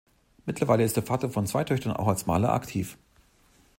[0.47, 2.97] Mittlerweile ist der Vater von zwei Töchtern auch als Maler aktiv.